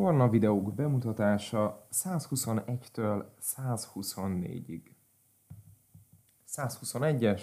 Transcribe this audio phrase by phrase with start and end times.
[0.00, 4.82] Torna videók bemutatása 121-től 124-ig.
[6.48, 7.42] 121-es,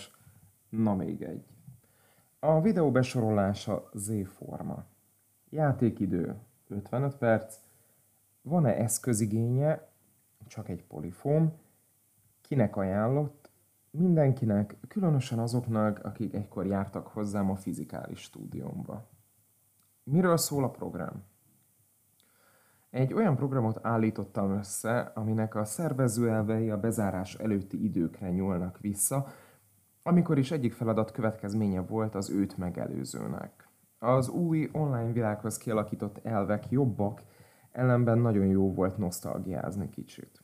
[0.69, 1.45] na még egy.
[2.39, 4.85] A videó besorolása Z-forma.
[5.49, 6.35] Játékidő
[6.67, 7.57] 55 perc.
[8.41, 9.87] Van-e eszközigénye?
[10.47, 11.53] Csak egy polifóm.
[12.41, 13.49] Kinek ajánlott?
[13.89, 19.07] Mindenkinek, különösen azoknak, akik egykor jártak hozzám a fizikális stúdiómba.
[20.03, 21.23] Miről szól a program?
[22.97, 29.27] Egy olyan programot állítottam össze, aminek a szervezőelvei a bezárás előtti időkre nyúlnak vissza,
[30.03, 33.69] amikor is egyik feladat következménye volt az őt megelőzőnek.
[33.99, 37.21] Az új online világhoz kialakított elvek jobbak,
[37.71, 40.41] ellenben nagyon jó volt nosztalgiázni kicsit.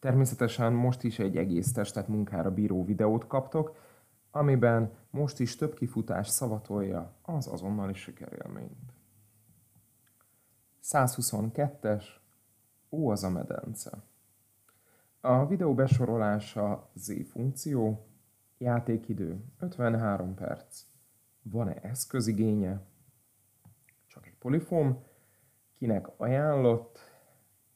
[0.00, 3.76] Természetesen most is egy egész testet munkára bíró videót kaptok,
[4.30, 8.97] amiben most is több kifutás szavatolja az azonnali sikerélményt.
[10.92, 12.04] 122-es,
[12.90, 14.02] Ó az a medence.
[15.20, 18.06] A videó besorolása Z funkció,
[18.58, 20.84] játékidő 53 perc.
[21.42, 22.80] Van-e eszközigénye?
[24.06, 25.02] Csak egy polifóm.
[25.74, 26.98] Kinek ajánlott?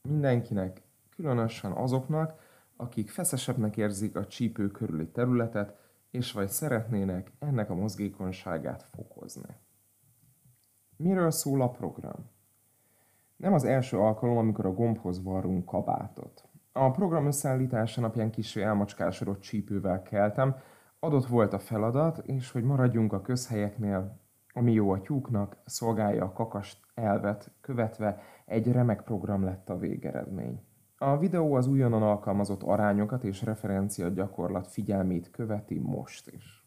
[0.02, 2.40] Mindenkinek, különösen azoknak,
[2.76, 5.76] akik feszesebbnek érzik a csípő körüli területet,
[6.10, 9.56] és vagy szeretnének ennek a mozgékonyságát fokozni.
[10.96, 12.30] Miről szól a program?
[13.42, 16.48] Nem az első alkalom, amikor a gombhoz varrunk kabátot.
[16.72, 20.56] A program összeállítása napján kicsi elmacskásodott csípővel keltem,
[20.98, 24.20] adott volt a feladat, és hogy maradjunk a közhelyeknél,
[24.52, 30.60] ami jó a tyúknak, szolgálja a kakast elvet, követve egy remek program lett a végeredmény.
[30.96, 36.66] A videó az újonnan alkalmazott arányokat és referencia gyakorlat figyelmét követi most is.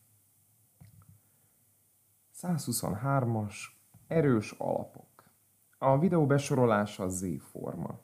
[2.42, 3.56] 123-as
[4.08, 5.15] Erős alapok
[5.78, 8.00] a videó besorolása Z-forma.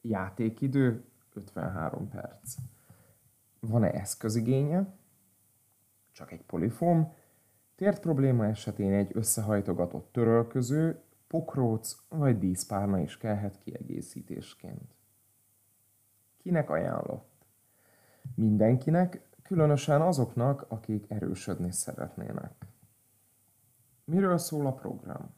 [0.00, 2.54] Játékidő 53 perc.
[3.60, 4.94] Van-e eszközigénye?
[6.12, 7.12] Csak egy polifóm.
[7.74, 14.94] Tért probléma esetén egy összehajtogatott törölköző, pokróc vagy díszpárna is kellhet kiegészítésként.
[16.38, 17.46] Kinek ajánlott?
[18.34, 22.66] Mindenkinek, különösen azoknak, akik erősödni szeretnének.
[24.04, 25.34] Miről szól a program?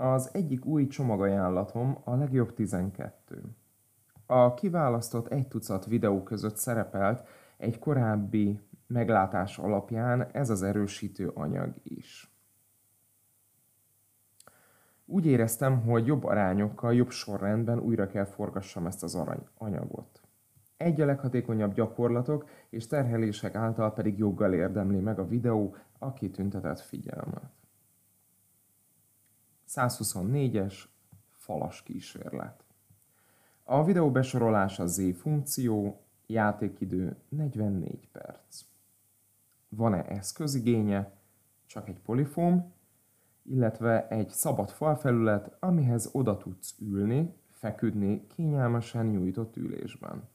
[0.00, 3.42] Az egyik új csomagajánlatom a legjobb 12.
[4.26, 11.74] A kiválasztott egy tucat videó között szerepelt egy korábbi meglátás alapján ez az erősítő anyag
[11.82, 12.32] is.
[15.04, 20.20] Úgy éreztem, hogy jobb arányokkal, jobb sorrendben újra kell forgassam ezt az arany anyagot.
[20.76, 26.80] Egy a leghatékonyabb gyakorlatok és terhelések által pedig joggal érdemli meg a videó a kitüntetett
[26.80, 27.50] figyelmet.
[29.68, 30.74] 124-es
[31.36, 32.64] falas kísérlet.
[33.64, 38.64] A videó besorolása Z funkció, játékidő 44 perc.
[39.68, 41.12] Van-e eszközigénye?
[41.66, 42.72] Csak egy polifóm,
[43.42, 50.28] illetve egy szabad falfelület, amihez oda tudsz ülni, feküdni kényelmesen nyújtott ülésben.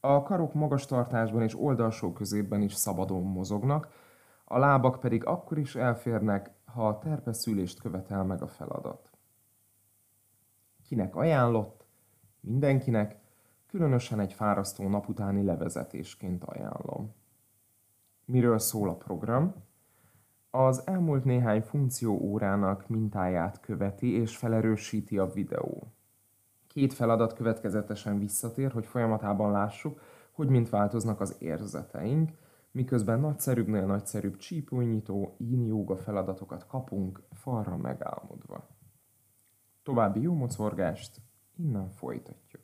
[0.00, 3.92] A karok magas tartásban és oldalsó középben is szabadon mozognak,
[4.44, 9.10] a lábak pedig akkor is elférnek, ha a terpeszülést követel meg a feladat.
[10.82, 11.84] Kinek ajánlott?
[12.40, 13.18] Mindenkinek,
[13.66, 17.14] különösen egy fárasztó nap utáni levezetésként ajánlom.
[18.24, 19.54] Miről szól a program?
[20.50, 25.92] Az elmúlt néhány funkció órának mintáját követi és felerősíti a videó.
[26.66, 30.00] Két feladat következetesen visszatér, hogy folyamatában lássuk,
[30.30, 32.30] hogy mint változnak az érzeteink,
[32.72, 38.68] miközben nagyszerűbbnél nagyszerűbb csípőnyitó, yoga feladatokat kapunk falra megálmodva.
[39.82, 41.20] További jó mocorgást,
[41.56, 42.62] innen folytatjuk.